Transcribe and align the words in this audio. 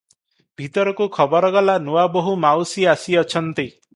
ଭିତରକୁ 0.61 1.07
ଖବର 1.17 1.51
ଗଲା, 1.57 1.77
ନୂଆବୋହୂ 1.89 2.35
ମାଉସୀ 2.47 2.89
ଆସିଅଛନ୍ତି। 2.97 3.63